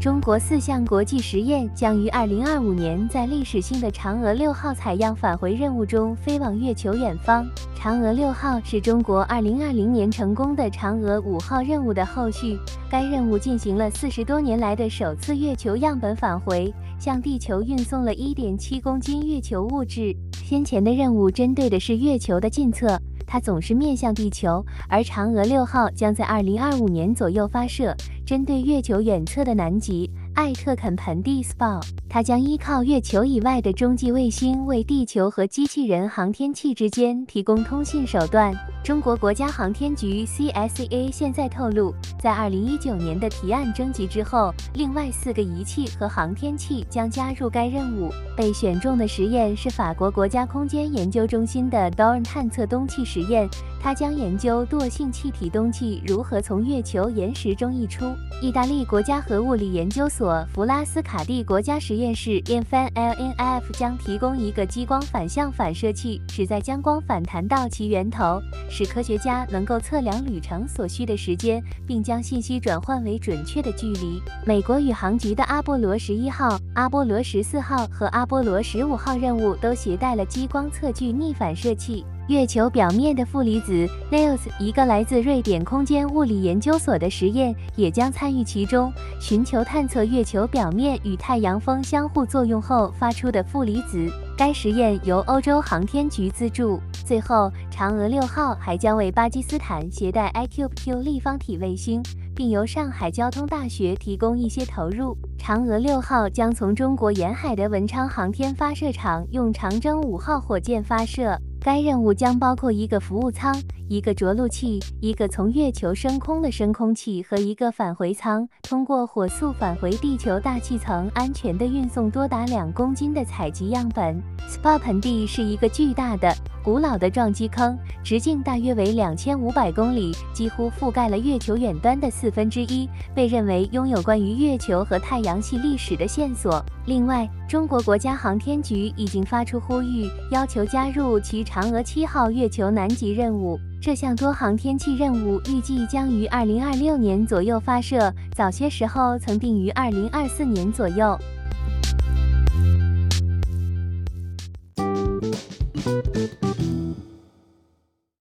[0.00, 7.44] 中国四项国际实验将于二零二五年在历史性的嫦娥六号采样返回任务中飞往月球远方。
[7.76, 12.56] 嫦娥六号是中国二零二零年成功的嫦娥五号任务的后续，
[12.88, 20.14] 该任务进行了四十多年来的首次月球样本返回，向地球运送了一点七公斤月球物质。
[20.44, 23.00] 先前的任务针对的是月球的近侧。
[23.28, 30.10] 它总是面向地球，而嫦娥六号将在二零二五年左右发射，针对月球远侧的南极。
[30.38, 38.54] 艾特肯盆地 SPA，它将依靠月球以外的中继卫星，为地球和机器人航天器之间提供通信手段。
[38.84, 48.08] 中国国家航天局 CSA 现在透露，在二零一九年的提案征集之后，另外四个仪器和航天器将加入该任务。
[48.36, 53.48] 被选中的实验是法国国家空间研究中心的 DORN 探测氡气实验，
[53.80, 58.04] 它将研究惰性气体氡气如何从月球岩石中溢出。
[58.40, 60.27] 意大利国家核物理研究所。
[60.52, 74.22] 弗拉斯卡蒂国家实验室 （INFLNF） 将提供一个激光反向反射器，旨在将光反弹到其源头，使科学家能够测量旅程所需的时间，并将信息转换为准确的距离。
[74.44, 82.04] 美国宇航局的阿波罗十一号、阿波罗十四号和阿波罗十五号任务都携带了激光测距逆反射器。
[82.28, 94.12] 月球表面的负离子 NEOS，一个来自瑞典空间物理研究所的实验也将参与其中，寻求探测月球表面与太阳风相互作用后发出的负离子。
[94.36, 96.78] 该实验由欧洲航天局资助。
[96.92, 102.02] 最后，嫦娥六号还将为巴基斯坦携带 iQQ 立方体卫星，
[102.36, 105.16] 并由上海交通大学提供一些投入。
[105.38, 111.40] 嫦娥六号将从中国沿海的文昌航天发射场用长征五号火箭发射。
[111.60, 113.54] 该任务将包括一个服务舱、
[113.88, 124.22] 一个着陆器、一个从月球升空的升空器和一个返回舱，通过火速返回地球大气层，安全地运送多达两公斤的采集样本。
[124.48, 126.32] SPA 盆地是一个巨大的、
[126.68, 136.62] 古老的撞击坑，直径大约为两千五百公里，几乎覆盖了月球远端的四分之一，被认为拥有关于月球和太阳系历史的线索。
[136.84, 143.58] 另外，中国国家航天局已经发出呼吁，要求加入其嫦娥七号月球南极任务。
[143.80, 151.18] 这项多航天器任务预计将于二零二六年左右发射，早些时候曾定于二零二四年左右。